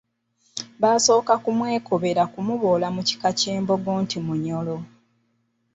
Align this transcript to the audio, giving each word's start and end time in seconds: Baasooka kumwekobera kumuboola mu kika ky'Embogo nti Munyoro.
Baasooka 0.81 1.33
kumwekobera 1.43 2.23
kumuboola 2.33 2.87
mu 2.95 3.01
kika 3.07 3.29
ky'Embogo 3.39 3.91
nti 4.03 4.17
Munyoro. 4.25 4.77